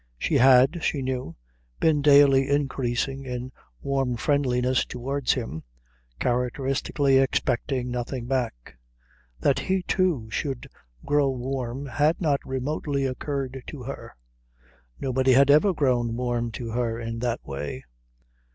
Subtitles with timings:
[0.17, 1.35] She had, she knew,
[1.79, 3.51] been daily increasing in
[3.83, 5.61] warm friendliness towards him,
[6.19, 8.79] characteristically expecting nothing back.
[9.41, 10.67] That he, too, should
[11.05, 14.15] grow warm had not remotely occurred to her.
[14.99, 17.83] Nobody had ever grown warm to her in that way.